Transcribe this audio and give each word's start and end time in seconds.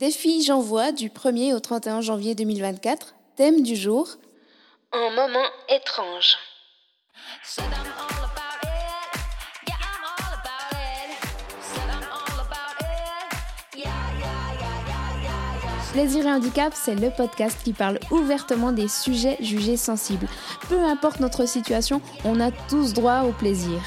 Défi 0.00 0.42
j'envoie 0.42 0.92
du 0.92 1.10
1er 1.10 1.52
au 1.52 1.60
31 1.60 2.00
janvier 2.00 2.34
2024. 2.34 3.14
Thème 3.36 3.62
du 3.62 3.76
jour 3.76 4.08
Un 4.92 5.10
moment 5.10 5.44
étrange. 5.68 6.38
Plaisir 15.92 16.26
et 16.26 16.32
handicap, 16.32 16.72
c'est 16.74 16.94
le 16.94 17.10
podcast 17.10 17.58
qui 17.62 17.74
parle 17.74 18.00
ouvertement 18.10 18.72
des 18.72 18.88
sujets 18.88 19.36
jugés 19.40 19.76
sensibles. 19.76 20.28
Peu 20.70 20.78
importe 20.78 21.20
notre 21.20 21.46
situation, 21.46 22.00
on 22.24 22.40
a 22.40 22.50
tous 22.70 22.94
droit 22.94 23.24
au 23.24 23.32
plaisir. 23.32 23.82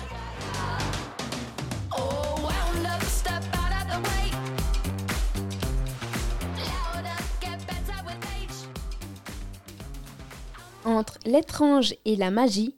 L'étrange 11.34 11.96
et 12.06 12.16
la 12.16 12.30
magie, 12.30 12.78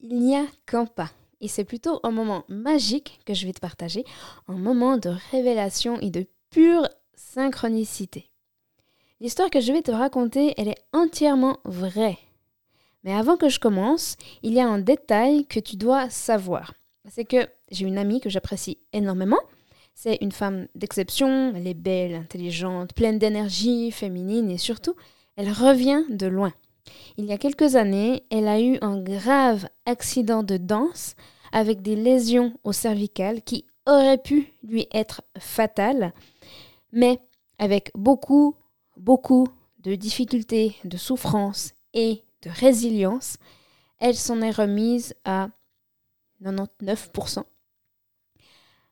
il 0.00 0.20
n'y 0.20 0.36
a 0.36 0.44
qu'un 0.66 0.84
pas. 0.84 1.10
Et 1.40 1.48
c'est 1.48 1.64
plutôt 1.64 2.00
un 2.02 2.10
moment 2.10 2.44
magique 2.48 3.18
que 3.24 3.32
je 3.32 3.46
vais 3.46 3.54
te 3.54 3.60
partager, 3.60 4.04
un 4.46 4.58
moment 4.58 4.98
de 4.98 5.10
révélation 5.30 5.98
et 6.00 6.10
de 6.10 6.26
pure 6.50 6.86
synchronicité. 7.14 8.30
L'histoire 9.20 9.48
que 9.48 9.60
je 9.60 9.72
vais 9.72 9.80
te 9.80 9.90
raconter, 9.90 10.52
elle 10.58 10.68
est 10.68 10.84
entièrement 10.92 11.58
vraie. 11.64 12.18
Mais 13.04 13.14
avant 13.14 13.38
que 13.38 13.48
je 13.48 13.58
commence, 13.58 14.16
il 14.42 14.52
y 14.52 14.60
a 14.60 14.68
un 14.68 14.78
détail 14.78 15.46
que 15.46 15.60
tu 15.60 15.76
dois 15.76 16.10
savoir. 16.10 16.74
C'est 17.08 17.24
que 17.24 17.48
j'ai 17.70 17.86
une 17.86 17.98
amie 17.98 18.20
que 18.20 18.30
j'apprécie 18.30 18.78
énormément. 18.92 19.40
C'est 19.94 20.18
une 20.20 20.32
femme 20.32 20.68
d'exception, 20.74 21.54
elle 21.54 21.66
est 21.66 21.74
belle, 21.74 22.14
intelligente, 22.14 22.92
pleine 22.92 23.18
d'énergie, 23.18 23.90
féminine 23.92 24.50
et 24.50 24.58
surtout, 24.58 24.94
elle 25.36 25.50
revient 25.50 26.04
de 26.10 26.26
loin. 26.26 26.52
Il 27.16 27.24
y 27.26 27.32
a 27.32 27.38
quelques 27.38 27.76
années, 27.76 28.24
elle 28.30 28.48
a 28.48 28.60
eu 28.60 28.78
un 28.80 29.00
grave 29.00 29.68
accident 29.86 30.42
de 30.42 30.56
danse 30.56 31.14
avec 31.52 31.82
des 31.82 31.96
lésions 31.96 32.52
au 32.64 32.72
cervical 32.72 33.42
qui 33.42 33.64
auraient 33.86 34.18
pu 34.18 34.52
lui 34.62 34.86
être 34.92 35.22
fatales, 35.38 36.12
mais 36.92 37.20
avec 37.58 37.90
beaucoup 37.94 38.56
beaucoup 38.96 39.48
de 39.78 39.94
difficultés, 39.94 40.76
de 40.84 40.96
souffrances 40.96 41.74
et 41.92 42.22
de 42.42 42.50
résilience, 42.50 43.36
elle 43.98 44.16
s'en 44.16 44.40
est 44.40 44.50
remise 44.50 45.14
à 45.24 45.48
99%. 46.42 47.44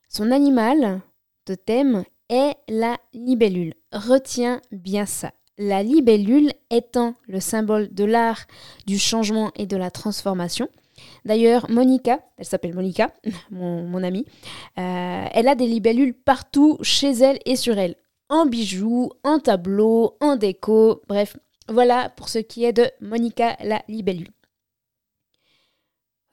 Son 0.09 0.31
animal 0.31 1.01
totem 1.45 2.05
est 2.29 2.57
la 2.69 2.99
libellule. 3.13 3.75
Retiens 3.93 4.61
bien 4.71 5.07
ça. 5.07 5.33
La 5.59 5.83
libellule 5.83 6.51
étant 6.71 7.15
le 7.29 7.41
symbole 7.41 7.93
de 7.93 8.05
l'art, 8.05 8.47
du 8.87 8.99
changement 8.99 9.53
et 9.57 9.67
de 9.67 9.77
la 9.77 9.91
transformation. 9.91 10.69
D'ailleurs, 11.25 11.71
Monica, 11.71 12.21
elle 12.37 12.45
s'appelle 12.45 12.75
Monica, 12.75 13.13
mon, 13.51 14.03
amie, 14.03 14.25
euh, 14.79 15.27
elle 15.33 15.49
a 15.49 15.55
des 15.55 15.67
libellules 15.67 16.15
partout 16.15 16.79
chez 16.83 17.11
elle 17.11 17.39
et 17.45 17.57
sur 17.57 17.79
elle 17.79 17.97
en 18.29 18.47
bijoux, 18.47 19.11
en 19.25 19.39
tableaux, 19.39 20.17
en 20.21 20.37
déco, 20.37 21.03
bref, 21.07 21.37
voilà 21.69 22.09
pour 22.09 22.31
ce 22.31 22.39
qui 22.39 22.65
est 22.65 22.73
de 22.73 22.91
Monica 23.01 23.57
la 23.63 23.83
libellule. 23.89 24.31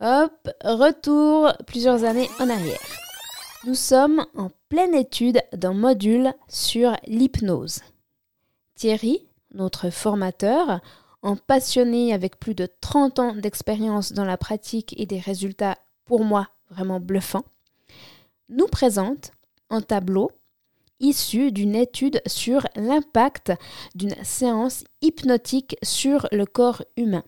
Hop, 0.01 0.49
retour 0.63 1.51
plusieurs 1.67 2.05
années 2.05 2.29
en 2.39 2.49
arrière. 2.49 2.79
Nous 3.65 3.75
sommes 3.75 4.25
en 4.37 4.49
pleine 4.69 4.95
étude 4.95 5.41
d'un 5.51 5.73
module 5.73 6.33
sur 6.47 6.95
l'hypnose. 7.05 7.81
Thierry, 8.79 9.27
notre 9.53 9.89
formateur, 9.89 10.79
en 11.21 11.35
passionné 11.35 12.13
avec 12.13 12.39
plus 12.39 12.55
de 12.55 12.65
30 12.79 13.19
ans 13.19 13.35
d'expérience 13.35 14.13
dans 14.13 14.23
la 14.23 14.37
pratique 14.37 14.97
et 14.97 15.05
des 15.05 15.19
résultats 15.19 15.77
pour 16.05 16.23
moi 16.23 16.47
vraiment 16.69 17.01
bluffants, 17.01 17.43
nous 18.47 18.67
présente 18.67 19.31
un 19.69 19.81
tableau 19.81 20.31
issu 21.01 21.51
d'une 21.51 21.75
étude 21.75 22.21
sur 22.25 22.67
l'impact 22.77 23.51
d'une 23.95 24.15
séance 24.23 24.85
hypnotique 25.01 25.75
sur 25.83 26.29
le 26.31 26.45
corps 26.45 26.81
humain. 26.95 27.25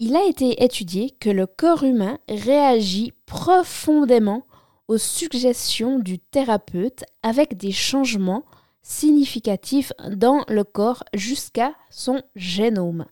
Il 0.00 0.14
a 0.14 0.26
été 0.26 0.62
étudié 0.62 1.12
que 1.12 1.30
le 1.30 1.46
corps 1.46 1.82
humain 1.82 2.18
réagit 2.28 3.14
profondément 3.24 4.44
aux 4.86 4.98
suggestions 4.98 5.98
du 5.98 6.18
thérapeute 6.18 7.04
avec 7.22 7.56
des 7.56 7.72
changements 7.72 8.44
significatifs 8.82 9.92
dans 10.10 10.44
le 10.48 10.64
corps 10.64 11.04
jusqu'à 11.14 11.74
son 11.90 12.22
génome. 12.36 13.06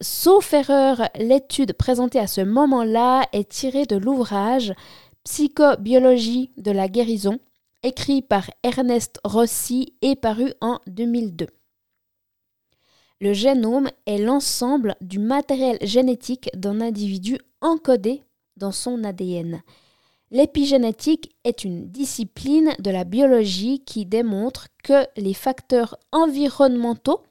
Sauf 0.00 0.52
erreur, 0.54 1.08
l'étude 1.18 1.74
présentée 1.74 2.18
à 2.18 2.26
ce 2.26 2.40
moment-là 2.40 3.26
est 3.32 3.50
tirée 3.50 3.86
de 3.86 3.96
l'ouvrage 3.96 4.72
Psychobiologie 5.24 6.50
de 6.56 6.70
la 6.70 6.88
guérison 6.88 7.38
écrit 7.82 8.22
par 8.22 8.50
Ernest 8.62 9.20
Rossi 9.24 9.94
et 10.00 10.16
paru 10.16 10.54
en 10.60 10.80
2002. 10.86 11.46
Le 13.20 13.32
génome 13.34 13.90
est 14.06 14.18
l'ensemble 14.18 14.96
du 15.02 15.18
matériel 15.18 15.76
génétique 15.82 16.48
d'un 16.54 16.80
individu 16.80 17.38
encodé 17.60 18.22
dans 18.56 18.72
son 18.72 19.04
ADN. 19.04 19.62
L'épigénétique 20.32 21.34
est 21.42 21.64
une 21.64 21.90
discipline 21.90 22.72
de 22.78 22.90
la 22.90 23.04
biologie 23.04 23.80
qui 23.84 24.06
démontre 24.06 24.68
que 24.84 25.06
les 25.16 25.34
facteurs 25.34 25.96
environnementaux 26.12 27.22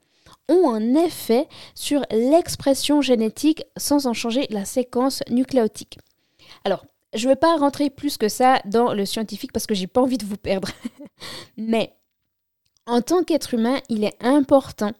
ont 0.49 0.73
un 0.73 0.95
effet 0.95 1.47
sur 1.75 2.03
l'expression 2.11 3.01
génétique 3.01 3.63
sans 3.77 4.05
en 4.07 4.13
changer 4.13 4.47
la 4.49 4.65
séquence 4.65 5.23
nucléotique. 5.29 5.97
Alors, 6.65 6.85
je 7.13 7.25
ne 7.25 7.31
vais 7.31 7.37
pas 7.37 7.55
rentrer 7.55 7.89
plus 7.89 8.17
que 8.17 8.27
ça 8.27 8.61
dans 8.65 8.93
le 8.93 9.05
scientifique 9.05 9.53
parce 9.53 9.65
que 9.65 9.75
j'ai 9.75 9.87
pas 9.87 10.01
envie 10.01 10.17
de 10.17 10.25
vous 10.25 10.37
perdre. 10.37 10.69
Mais 11.57 11.95
en 12.85 13.01
tant 13.01 13.23
qu'être 13.23 13.53
humain, 13.53 13.79
il 13.87 14.03
est 14.03 14.17
important 14.19 14.91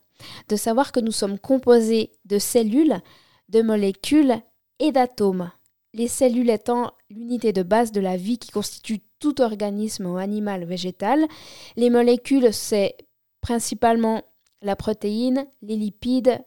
de 0.48 0.56
savoir 0.56 0.92
que 0.92 1.00
nous 1.00 1.12
sommes 1.12 1.40
composés 1.40 2.12
de 2.26 2.40
cellules, 2.40 3.02
de 3.50 3.62
molécules 3.62 4.42
et 4.80 4.92
d'atomes. 4.92 5.52
Les 5.94 6.08
cellules 6.08 6.50
étant 6.50 6.94
l'unité 7.10 7.52
de 7.52 7.64
base 7.64 7.92
de 7.92 8.00
la 8.00 8.16
vie 8.16 8.38
qui 8.38 8.52
constitue 8.52 9.02
tout 9.20 9.42
organisme 9.42 10.16
animal 10.18 10.66
végétal. 10.66 11.28
Les 11.76 11.90
molécules, 11.90 12.54
c'est 12.54 12.96
principalement 13.42 14.24
la 14.62 14.76
protéine, 14.76 15.48
les 15.62 15.76
lipides, 15.76 16.40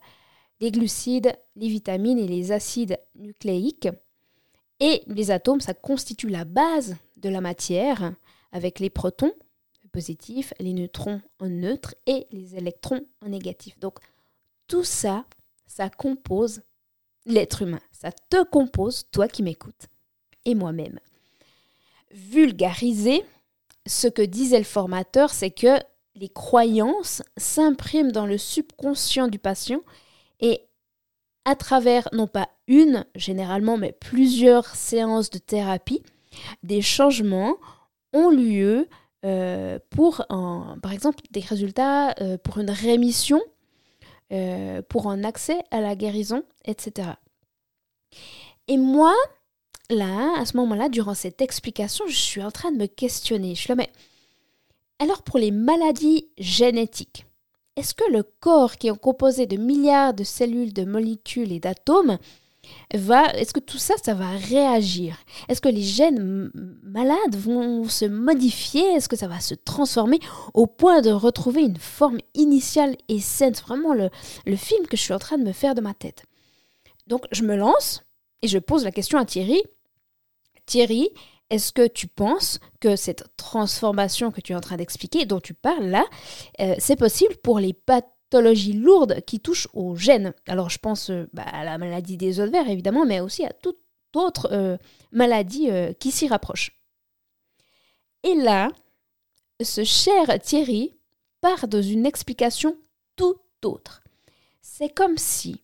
les 0.61 0.71
glucides, 0.71 1.37
les 1.57 1.69
vitamines 1.69 2.19
et 2.19 2.29
les 2.29 2.53
acides 2.53 2.99
nucléiques. 3.15 3.89
Et 4.81 5.03
les 5.07 5.31
atomes, 5.31 5.61
ça 5.61 5.75
constitue 5.75 6.29
la 6.29 6.45
base 6.45 6.97
de 7.17 7.29
la 7.29 7.41
matière 7.41 8.15
avec 8.53 8.79
les 8.79 8.91
protons 8.91 9.33
positifs, 9.93 10.55
les 10.59 10.73
neutrons 10.73 11.21
en 11.39 11.49
neutre 11.49 11.95
et 12.07 12.27
les 12.31 12.57
électrons 12.57 13.03
en 13.25 13.29
négatif. 13.29 13.79
Donc 13.79 13.99
tout 14.67 14.85
ça, 14.85 15.27
ça 15.67 15.91
compose 15.91 16.63
l'être 17.27 17.63
humain. 17.63 17.81
Ça 17.93 18.11
te 18.13 18.43
compose, 18.45 19.05
toi 19.11 19.29
qui 19.29 19.43
m'écoutes, 19.43 19.89
et 20.45 20.55
moi-même. 20.55 20.99
Vulgariser, 22.13 23.25
ce 23.87 24.09
que 24.09 24.23
disait 24.23 24.59
le 24.59 24.65
formateur, 24.65 25.31
c'est 25.31 25.51
que 25.51 25.79
les 26.15 26.29
croyances 26.29 27.23
s'impriment 27.37 28.13
dans 28.13 28.27
le 28.27 28.39
subconscient 28.39 29.29
du 29.29 29.39
patient 29.39 29.81
et 30.41 30.63
à 31.45 31.57
travers 31.57 32.09
non 32.13 32.27
pas 32.27 32.49
une, 32.69 33.05
généralement, 33.15 33.77
mais 33.77 33.93
plusieurs 33.93 34.67
séances 34.75 35.31
de 35.31 35.39
thérapie, 35.39 36.03
des 36.63 36.83
changements 36.83 37.57
ont 38.13 38.31
lieu 38.31 38.89
euh, 39.25 39.79
pour, 39.91 40.27
par 40.29 40.93
exemple, 40.93 41.21
des 41.31 41.41
résultats 41.41 42.15
euh, 42.21 42.39
pour 42.39 42.59
une 42.59 42.71
rémission, 42.71 43.41
euh, 44.33 44.83
pour 44.89 45.09
un 45.09 45.25
accès 45.25 45.63
à 45.71 45.81
la 45.81 45.95
guérison, 45.95 46.43
etc. 46.65 47.11
Et 48.69 48.77
moi, 48.77 49.15
là, 49.91 50.35
à 50.39 50.47
ce 50.47 50.57
moment-là, 50.57 50.89
durant 50.89 51.15
cette 51.15 51.43
explication, 51.43 52.05
je 52.09 52.17
suis 52.17 52.43
en 52.43 52.51
train 52.51 52.73
de 52.73 52.79
me 52.79 52.87
questionner. 52.87 53.55
Je 53.55 53.61
suis 53.61 53.69
là, 53.69 53.75
mais 53.75 53.91
alors 54.99 55.23
pour 55.23 55.39
les 55.39 55.51
maladies 55.51 56.29
génétiques, 56.39 57.27
est-ce 57.77 57.95
que 57.95 58.11
le 58.11 58.23
corps 58.23 58.77
qui 58.77 58.89
est 58.89 58.99
composé 58.99 59.47
de 59.47 59.57
milliards 59.57 60.15
de 60.15 60.25
cellules, 60.25 60.73
de 60.73 60.85
molécules 60.85 61.53
et 61.53 61.61
d'atomes, 61.61 62.19
va, 62.95 63.27
est-ce 63.35 63.53
que 63.53 63.61
tout 63.61 63.79
ça, 63.79 63.95
ça 64.03 64.15
va 64.15 64.31
réagir? 64.31 65.17
Est-ce 65.49 65.61
que 65.61 65.69
les 65.69 65.83
gènes 65.83 66.51
malades 66.83 67.37
vont 67.37 67.89
se 67.89 68.05
modifier? 68.05 68.83
Est-ce 68.95 69.09
que 69.09 69.17
ça 69.17 69.29
va 69.29 69.41
se 69.41 69.55
transformer 69.55 70.21
au 70.55 70.67
point 70.67 71.01
de 71.01 71.11
retrouver 71.11 71.63
une 71.63 71.79
forme 71.79 72.19
initiale 72.35 72.97
et 73.09 73.21
saine? 73.21 73.55
C'est 73.55 73.65
vraiment 73.65 73.95
le, 73.95 74.11
le 74.47 74.57
film 74.57 74.87
que 74.87 74.97
je 74.97 75.03
suis 75.03 75.15
en 75.15 75.19
train 75.19 75.39
de 75.39 75.45
me 75.45 75.53
faire 75.53 75.75
de 75.75 75.81
ma 75.81 75.95
tête. 75.95 76.25
Donc 77.07 77.27
je 77.33 77.43
me 77.43 77.57
lance 77.57 78.05
et 78.43 78.49
je 78.49 78.59
pose 78.59 78.85
la 78.85 78.93
question 78.93 79.19
à 79.19 79.25
Thierry. 79.25 79.63
Thierry, 80.67 81.11
est-ce 81.51 81.73
que 81.73 81.87
tu 81.87 82.07
penses 82.07 82.61
que 82.81 82.97
cette 82.97 83.25
transformation 83.37 84.31
que 84.31 84.41
tu 84.41 84.53
es 84.53 84.55
en 84.57 84.61
train 84.61 84.77
d'expliquer, 84.77 85.27
dont 85.27 85.41
tu 85.41 85.53
parles 85.53 85.87
là, 85.87 86.05
euh, 86.61 86.75
c'est 86.79 86.97
possible 86.97 87.37
pour 87.43 87.59
les 87.59 87.75
pathologies 88.33 88.73
lourdes 88.73 89.21
qui 89.27 89.41
touchent 89.41 89.69
aux 89.75 89.95
gènes 89.95 90.33
Alors 90.47 90.71
je 90.71 90.79
pense 90.79 91.11
euh, 91.11 91.29
bah, 91.35 91.45
à 91.45 91.65
la 91.65 91.77
maladie 91.77 92.17
des 92.17 92.41
os 92.41 92.51
évidemment, 92.69 93.05
mais 93.05 93.21
aussi 93.21 93.45
à 93.45 93.53
toute 93.53 93.79
autre 94.15 94.49
euh, 94.53 94.77
maladie 95.13 95.69
qui 95.99 96.11
s'y 96.11 96.29
rapproche. 96.29 96.73
Et 98.25 98.35
là, 98.35 98.71
ce 99.63 99.85
cher 99.85 100.27
Thierry 100.41 100.97
part 101.41 101.69
dans 101.69 101.83
une 101.83 102.07
explication 102.07 102.77
tout 103.17 103.37
autre. 103.65 104.03
C'est 104.61 104.95
comme 104.95 105.19
si 105.19 105.63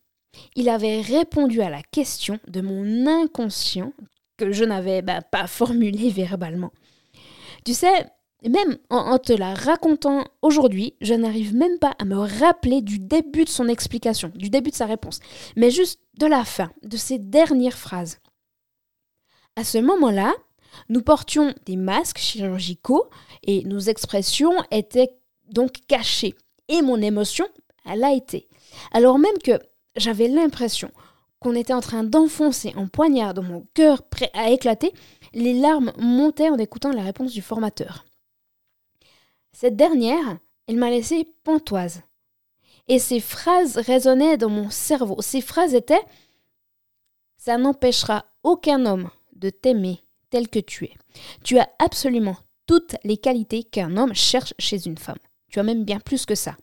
il 0.55 0.69
avait 0.69 1.01
répondu 1.01 1.63
à 1.63 1.71
la 1.71 1.83
question 1.83 2.39
de 2.47 2.61
mon 2.61 3.07
inconscient 3.07 3.93
que 4.37 4.53
je 4.53 4.65
n'avais 4.65 5.03
bah, 5.03 5.23
pas 5.23 5.47
formulée 5.47 6.11
verbalement. 6.15 6.73
Tu 7.65 7.75
sais, 7.75 8.07
même 8.47 8.79
en, 8.91 9.19
te 9.19 9.33
la 9.33 9.55
racontant 9.55 10.25
aujourd'hui, 10.43 10.95
je 11.01 11.15
n'arrive 11.15 11.55
même 11.55 11.79
pas 11.79 11.95
à 11.99 12.05
me 12.05 12.17
rappeler 12.17 12.83
du 12.83 12.99
début 12.99 13.45
de 13.45 13.49
son 13.49 13.69
explication, 13.69 14.31
du 14.35 14.49
début 14.51 14.71
de 14.71 14.77
sa 14.77 14.87
réponse, 14.87 15.21
mais 15.57 15.71
juste 15.71 16.01
de 16.19 16.27
la 16.27 16.45
fin, 16.45 16.71
de 16.83 16.97
ses 16.97 17.19
dernières 17.19 17.79
phrases. 17.79 18.21
À 19.57 19.65
ce 19.65 19.79
moment-là, 19.79 20.35
nous 20.89 21.03
portions 21.03 21.53
des 21.67 21.77
masques 21.77 22.19
chirurgicaux 22.19 23.09
et 23.43 23.65
nos 23.65 23.81
expressions 23.81 24.53
étaient 24.71 25.11
donc 25.51 25.79
cachées. 25.89 26.35
Et 26.69 26.83
mon 26.83 27.01
émotion, 27.01 27.47
elle 27.85 28.05
a 28.05 28.13
été. 28.13 28.49
Alors 28.93 29.19
même 29.19 29.39
que 29.43 29.59
j'avais 29.97 30.29
l'impression 30.29 30.91
qu'on 31.41 31.55
était 31.55 31.73
en 31.73 31.81
train 31.81 32.05
d'enfoncer 32.05 32.73
un 32.77 32.87
poignard 32.87 33.35
dans 33.35 33.43
mon 33.43 33.67
cœur 33.75 34.03
prêt 34.03 34.31
à 34.35 34.51
éclater, 34.51 34.93
les 35.35 35.55
larmes 35.55 35.93
montaient 35.99 36.51
en 36.51 36.59
écoutant 36.59 36.93
la 36.93 37.03
réponse 37.03 37.33
du 37.33 37.43
formateur. 37.43 38.05
Cette 39.61 39.75
dernière, 39.75 40.39
elle 40.69 40.77
m'a 40.77 40.89
laissé 40.89 41.27
pantoise. 41.43 42.03
Et 42.87 43.01
ces 43.01 43.19
phrases 43.19 43.77
résonnaient 43.77 44.37
dans 44.37 44.51
mon 44.51 44.71
cerveau. 44.71 45.21
Ces 45.21 45.41
phrases 45.41 45.75
étaient 45.75 46.05
Ça 47.39 47.59
n'empêchera 47.59 48.27
aucun 48.45 48.87
homme 48.87 49.11
de 49.33 49.51
t'aimer 49.51 49.99
tel 50.31 50.47
que 50.49 50.61
tu 50.61 50.85
es. 50.85 50.95
Tu 51.43 51.59
as 51.59 51.69
absolument 51.81 52.37
toutes 52.69 52.95
les 53.03 53.17
qualités 53.17 53.65
qu'un 53.65 53.97
homme 53.97 54.15
cherche 54.15 54.55
chez 54.61 54.87
une 54.87 54.97
femme. 54.97 55.19
Tu 55.49 55.59
as 55.59 55.65
même 55.65 55.85
bien 55.85 55.99
plus 55.99 56.25
que 56.25 56.37
ça. 56.37 56.57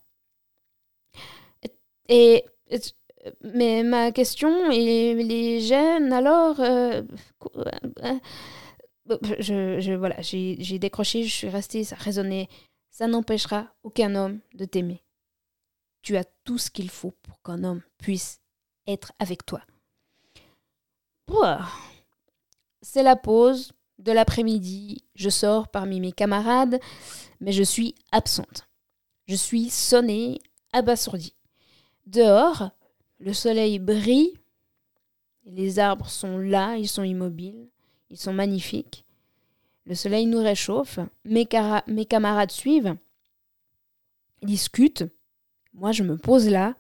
Et 2.08 2.46
mais 3.42 3.84
ma 3.84 4.14
question 4.14 4.72
et 4.72 5.16
les 5.16 5.60
gènes 5.60 6.14
alors 6.14 6.62
euh, 6.62 7.02
euh, 7.58 8.20
je, 9.40 9.82
je, 9.82 9.94
voilà 9.94 10.22
j'ai 10.22 10.80
décroché 10.80 11.24
je 11.24 11.34
suis 11.34 11.50
restée 11.50 11.84
ça 11.84 11.96
résonnait 11.98 12.48
ça 12.96 13.08
n'empêchera 13.08 13.68
aucun 13.84 14.16
homme 14.16 14.40
de 14.54 14.64
t'aimer. 14.64 15.04
Tu 16.02 16.16
as 16.16 16.24
tout 16.46 16.58
ce 16.58 16.72
qu'il 16.72 16.90
faut 16.90 17.12
pour 17.24 17.42
qu'un 17.42 17.66
homme 17.66 17.82
puisse 17.98 18.40
être 18.88 19.12
avec 19.20 19.46
toi. 19.46 19.62
C'est 22.82 23.04
la 23.04 23.18
pause 23.18 23.74
de 23.98 24.14
l'après-midi. 24.14 25.04
Je 25.14 25.30
sors 25.30 25.68
parmi 25.68 26.00
mes 26.00 26.14
camarades 26.14 26.80
mais 27.42 27.52
je 27.52 27.64
suis 27.64 27.96
absente. 28.14 28.66
Je 29.28 29.36
suis 29.36 29.70
sonnée 29.70 30.40
abasourdie. 30.72 31.36
Dehors, 32.06 32.70
le 33.20 33.34
soleil 33.34 33.78
brille, 33.78 34.40
les 35.44 35.80
arbres 35.80 36.10
sont 36.10 36.38
là, 36.38 36.78
ils 36.78 36.88
sont 36.88 37.04
immobiles, 37.04 37.68
ils 38.10 38.18
sont 38.18 38.32
magnifiques. 38.32 39.05
Le 39.86 39.96
soleil 39.96 40.26
nous 40.26 40.40
réchauffe, 40.40 41.00
mes, 41.26 41.46
camarades 41.46 42.52
suivent, 42.52 42.96
discutent. 44.42 45.06
Moi, 45.74 45.92
je 45.92 46.04
me 46.04 46.18
pose 46.18 46.50
là, 46.50 46.76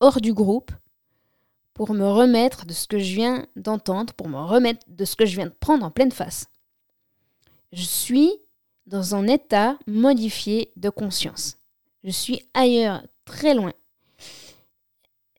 hors 0.00 0.20
du 0.20 0.32
groupe, 0.32 0.70
pour 1.72 1.92
me 1.92 2.06
remettre 2.06 2.66
de 2.66 2.72
ce 2.72 2.86
que 2.86 2.98
je 2.98 3.14
viens 3.14 3.46
d'entendre, 3.56 4.12
pour 4.14 4.28
me 4.28 4.38
remettre 4.38 4.86
de 4.88 5.04
ce 5.04 5.16
que 5.16 5.26
je 5.26 5.34
viens 5.34 5.46
de 5.46 5.54
prendre 5.58 5.84
en 5.84 5.90
pleine 5.90 6.12
face. 6.12 6.46
Je 7.72 7.82
suis 7.82 8.32
dans 8.86 9.16
un 9.16 9.26
état 9.26 9.76
modifié 9.88 10.70
de 10.76 10.90
conscience. 10.90 11.56
Je 12.04 12.10
suis 12.10 12.46
ailleurs, 12.54 13.02
très 13.24 13.54
loin 13.54 13.72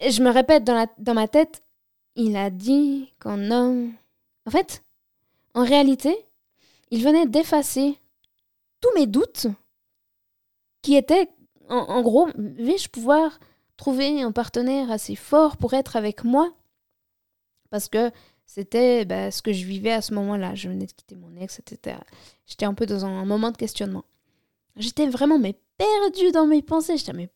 je 0.02 0.22
me 0.22 0.30
répète 0.30 0.64
dans, 0.64 0.88
dans 0.98 1.14
ma 1.14 1.28
tête, 1.28 1.64
il 2.16 2.36
a 2.36 2.50
dit 2.50 3.14
qu'un 3.22 3.52
homme... 3.52 3.94
En 4.48 4.52
fait, 4.52 4.84
en 5.54 5.64
réalité, 5.64 6.16
il 6.92 7.04
venait 7.04 7.26
d'effacer 7.26 8.00
tous 8.82 8.90
mes 8.96 9.08
doutes 9.08 9.48
qui 10.82 10.96
étaient, 10.96 11.30
en, 11.70 12.02
gros, 12.02 12.30
vais-je 12.36 12.90
pouvoir 12.90 13.40
trouver 13.78 14.22
un 14.22 14.32
partenaire 14.32 14.92
assez 14.92 15.16
fort 15.16 15.58
pour 15.58 15.74
être 15.74 15.96
avec 15.96 16.24
moi? 16.24 16.54
Parce 17.72 17.90
que 17.90 18.12
c'était 18.46 19.06
bah, 19.06 19.32
ce 19.32 19.42
que 19.42 19.52
je 19.52 19.66
vivais 19.66 19.92
à 19.92 20.02
ce 20.02 20.14
moment-là. 20.14 20.54
Je 20.54 20.70
venais 20.70 20.86
de 20.86 20.92
quitter 20.92 21.16
mon 21.16 21.36
ex, 21.36 21.60
etc. 21.60 21.98
J'étais 22.46 22.66
un 22.66 22.74
peu 22.74 22.86
dans 22.86 23.04
un, 23.06 23.26
moment 23.26 23.52
de 23.52 23.58
questionnement. 23.58 24.06
J'étais 24.78 25.08
vraiment 25.08 25.40
mais 25.40 25.56
perdue 25.78 26.32
dans 26.32 26.46
mes 26.46 26.62
pensées. 26.62 26.98
J'étais 26.98 27.14
mais 27.14 27.30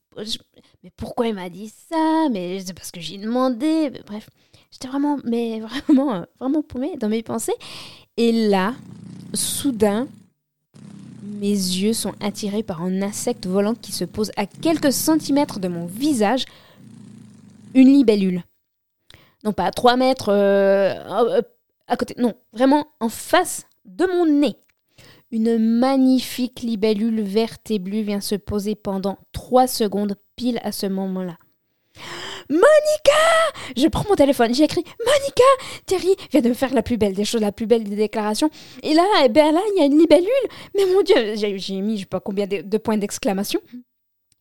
mais 0.83 0.91
pourquoi 0.95 1.27
il 1.27 1.33
m'a 1.33 1.49
dit 1.49 1.69
ça? 1.69 2.27
Mais 2.29 2.59
c'est 2.59 2.73
parce 2.73 2.91
que 2.91 2.99
j'ai 2.99 3.17
demandé. 3.17 3.91
Bref, 4.05 4.29
j'étais 4.71 4.87
vraiment, 4.87 5.17
mais 5.23 5.59
vraiment, 5.87 6.13
euh, 6.13 6.23
vraiment 6.39 6.61
paumée 6.61 6.97
dans 6.97 7.09
mes 7.09 7.23
pensées. 7.23 7.55
Et 8.17 8.31
là, 8.49 8.75
soudain, 9.33 10.07
mes 11.23 11.51
yeux 11.51 11.93
sont 11.93 12.13
attirés 12.19 12.63
par 12.63 12.81
un 12.81 13.01
insecte 13.01 13.45
volant 13.45 13.75
qui 13.75 13.91
se 13.91 14.05
pose 14.05 14.31
à 14.35 14.45
quelques 14.45 14.93
centimètres 14.93 15.59
de 15.59 15.67
mon 15.67 15.85
visage. 15.85 16.45
Une 17.73 17.87
libellule. 17.87 18.43
Non 19.43 19.53
pas 19.53 19.65
à 19.65 19.71
3 19.71 19.95
mètres 19.95 20.29
euh, 20.29 20.93
euh, 21.37 21.41
à 21.87 21.97
côté, 21.97 22.13
non, 22.17 22.35
vraiment 22.53 22.87
en 22.99 23.09
face 23.09 23.65
de 23.85 24.05
mon 24.05 24.25
nez. 24.25 24.55
Une 25.31 25.57
magnifique 25.57 26.61
libellule 26.61 27.21
verte 27.21 27.69
et 27.71 27.79
bleue 27.79 28.01
vient 28.01 28.21
se 28.21 28.35
poser 28.35 28.75
pendant 28.75 29.17
trois 29.31 29.67
secondes 29.67 30.15
pile 30.35 30.59
à 30.63 30.71
ce 30.71 30.87
moment-là. 30.87 31.37
Monica 32.49 32.63
Je 33.77 33.87
prends 33.87 34.07
mon 34.09 34.15
téléphone, 34.15 34.53
j'ai 34.53 34.63
écrit 34.63 34.83
Monica 35.05 35.43
Thierry 35.85 36.15
vient 36.31 36.41
de 36.41 36.49
me 36.49 36.53
faire 36.53 36.73
la 36.73 36.81
plus 36.81 36.97
belle 36.97 37.13
des 37.13 37.25
choses, 37.25 37.41
la 37.41 37.51
plus 37.51 37.67
belle 37.67 37.83
des 37.83 37.95
déclarations. 37.95 38.49
Et 38.81 38.93
là, 38.93 39.03
eh 39.23 39.29
ben 39.29 39.53
là, 39.53 39.61
il 39.73 39.79
y 39.79 39.81
a 39.81 39.85
une 39.85 39.99
libellule. 39.99 40.27
Mais 40.75 40.85
mon 40.85 41.01
Dieu, 41.03 41.35
j'ai 41.35 41.81
mis 41.81 41.97
je 41.97 42.01
sais 42.01 42.05
pas 42.07 42.19
combien 42.19 42.47
de, 42.47 42.77
points 42.77 42.97
d'exclamation. 42.97 43.61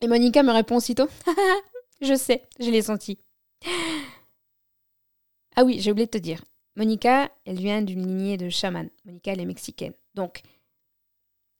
Et 0.00 0.08
Monica 0.08 0.42
me 0.42 0.52
répond 0.52 0.76
aussitôt 0.76 1.08
Je 2.00 2.14
sais, 2.14 2.42
je 2.60 2.70
l'ai 2.70 2.82
senti. 2.82 3.18
Ah 5.56 5.64
oui, 5.64 5.80
j'ai 5.80 5.90
oublié 5.90 6.06
de 6.06 6.12
te 6.12 6.18
dire. 6.18 6.42
Monica, 6.76 7.30
elle 7.44 7.58
vient 7.58 7.82
d'une 7.82 8.06
lignée 8.06 8.36
de 8.36 8.48
chamans. 8.48 8.88
Monica, 9.04 9.32
elle 9.32 9.40
est 9.40 9.46
mexicaine. 9.46 9.92
Donc, 10.14 10.42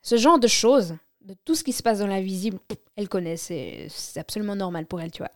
ce 0.02 0.17
genre 0.17 0.38
de 0.38 0.47
choses, 0.47 0.97
de 1.21 1.35
tout 1.45 1.57
ce 1.57 1.64
qui 1.64 1.73
se 1.73 1.83
passe 1.83 1.99
dans 1.99 2.07
l'invisible, 2.07 2.61
elle 2.97 3.09
connaît, 3.09 3.37
c'est 3.37 3.90
absolument 4.17 4.55
normal 4.55 4.87
pour 4.87 5.00
elle, 5.00 5.11
tu 5.11 5.19
vois. 5.19 5.33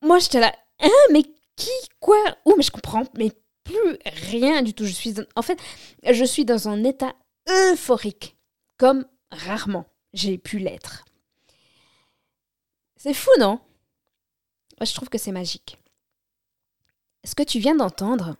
Moi, 0.00 0.18
j'étais 0.18 0.40
là, 0.40 0.54
hein, 0.80 0.88
mais 1.12 1.22
qui, 1.56 1.70
quoi, 2.00 2.18
où, 2.44 2.54
mais 2.56 2.62
je 2.62 2.70
comprends, 2.70 3.04
mais 3.14 3.32
plus 3.64 3.98
rien 4.06 4.62
du 4.62 4.74
tout. 4.74 4.84
Je 4.84 4.92
suis, 4.92 5.14
en 5.36 5.42
fait, 5.42 5.60
je 6.08 6.24
suis 6.24 6.44
dans 6.44 6.68
un 6.68 6.84
état 6.84 7.14
euphorique, 7.48 8.36
comme 8.76 9.06
rarement 9.30 9.86
j'ai 10.14 10.38
pu 10.38 10.58
l'être. 10.58 11.04
C'est 12.96 13.14
fou, 13.14 13.30
non? 13.38 13.60
Moi, 14.78 14.84
je 14.84 14.94
trouve 14.94 15.08
que 15.08 15.18
c'est 15.18 15.32
magique. 15.32 15.78
Ce 17.24 17.34
que 17.34 17.42
tu 17.42 17.58
viens 17.58 17.74
d'entendre, 17.74 18.36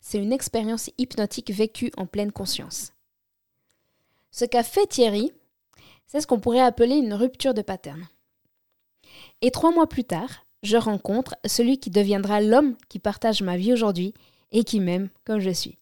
c'est 0.00 0.18
une 0.18 0.32
expérience 0.32 0.90
hypnotique 0.98 1.50
vécue 1.50 1.92
en 1.96 2.06
pleine 2.06 2.32
conscience. 2.32 2.92
Ce 4.30 4.44
qu'a 4.44 4.62
fait 4.62 4.86
Thierry, 4.86 5.32
c'est 6.06 6.20
ce 6.20 6.26
qu'on 6.26 6.40
pourrait 6.40 6.60
appeler 6.60 6.96
une 6.96 7.14
rupture 7.14 7.54
de 7.54 7.62
pattern. 7.62 8.08
Et 9.42 9.50
trois 9.50 9.72
mois 9.72 9.88
plus 9.88 10.04
tard, 10.04 10.44
je 10.62 10.76
rencontre 10.76 11.36
celui 11.44 11.78
qui 11.78 11.90
deviendra 11.90 12.40
l'homme 12.40 12.76
qui 12.88 12.98
partage 12.98 13.42
ma 13.42 13.56
vie 13.56 13.72
aujourd'hui 13.72 14.14
et 14.52 14.64
qui 14.64 14.80
m'aime 14.80 15.08
comme 15.24 15.40
je 15.40 15.50
suis. 15.50 15.78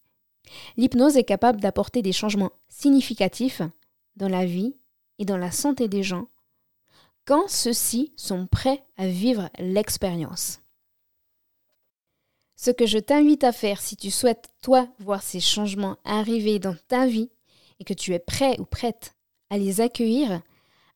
L'hypnose 0.77 1.17
est 1.17 1.25
capable 1.25 1.61
d'apporter 1.61 2.03
des 2.03 2.13
changements 2.13 2.53
significatifs 2.69 3.63
dans 4.17 4.29
la 4.29 4.47
vie 4.47 4.75
et 5.19 5.25
dans 5.25 5.37
la 5.37 5.51
santé 5.51 5.89
des 5.89 6.03
gens 6.03 6.29
quand 7.29 7.47
ceux-ci 7.47 8.11
sont 8.17 8.47
prêts 8.47 8.83
à 8.97 9.07
vivre 9.07 9.51
l'expérience. 9.59 10.61
Ce 12.57 12.71
que 12.71 12.87
je 12.87 12.99
t'invite 12.99 13.45
à 13.45 13.53
faire 13.53 13.83
si 13.83 13.97
tu 13.97 14.11
souhaites, 14.11 14.49
toi, 14.63 14.89
voir 14.99 15.23
ces 15.23 15.39
changements 15.39 15.99
arriver 16.05 16.59
dans 16.59 16.75
ta 16.89 17.07
vie, 17.07 17.31
et 17.81 17.85
que 17.85 17.93
tu 17.93 18.15
es 18.15 18.19
prêt 18.19 18.59
ou 18.59 18.65
prête 18.65 19.15
à 19.51 19.59
les 19.59 19.83
accueillir, 19.83 20.41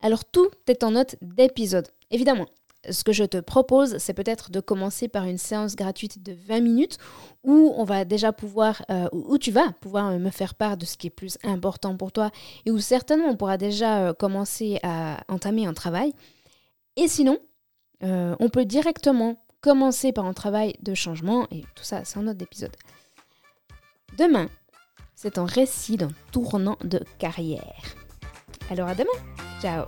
alors 0.01 0.25
tout 0.25 0.49
est 0.67 0.83
en 0.85 0.93
note 0.93 1.17
d'épisode. 1.21 1.89
Évidemment, 2.11 2.47
ce 2.91 3.05
que 3.05 3.13
je 3.13 3.25
te 3.25 3.39
propose, 3.39 3.99
c'est 3.99 4.15
peut-être 4.15 4.51
de 4.51 4.61
commencer 4.61 5.09
par 5.09 5.25
une 5.25 5.39
séance 5.39 5.77
gratuite 5.77 6.23
de 6.23 6.33
20 6.33 6.61
minutes 6.61 6.99
où 7.45 7.73
on 7.77 7.85
va 7.85 8.05
déjà 8.05 8.33
pouvoir, 8.33 8.83
euh, 8.91 9.09
tu 9.39 9.51
vas 9.51 9.73
pouvoir 9.81 10.19
me 10.19 10.31
faire 10.31 10.55
part 10.55 10.77
de 10.77 10.85
ce 10.85 10.97
qui 10.97 11.07
est 11.07 11.11
plus 11.11 11.39
important 11.45 11.97
pour 11.97 12.13
toi 12.13 12.31
et 12.67 12.71
où 12.71 12.79
certainement 12.79 13.29
on 13.29 13.37
pourra 13.37 13.57
déjà 13.57 14.01
euh, 14.01 14.13
commencer 14.13 14.81
à 14.83 15.19
entamer 15.29 15.67
un 15.67 15.75
travail. 15.75 16.13
Et 16.97 17.09
sinon, 17.09 17.39
euh, 18.03 18.35
on 18.41 18.49
peut 18.49 18.65
directement 18.65 19.37
commencer 19.61 20.13
par 20.13 20.27
un 20.27 20.33
travail 20.33 20.75
de 20.83 20.95
changement 20.95 21.47
et 21.51 21.63
tout 21.75 21.85
ça, 21.85 22.05
c'est 22.05 22.19
un 22.19 22.27
autre 22.27 22.43
épisode. 22.43 22.77
Demain, 24.19 24.49
c'est 25.15 25.39
un 25.39 25.47
récit 25.47 25.97
d'un 25.97 26.11
tournant 26.33 26.77
de 26.83 27.01
carrière. 27.19 27.95
Alors 28.71 28.89
à 28.89 28.95
demain. 28.95 29.11
Ciao 29.61 29.87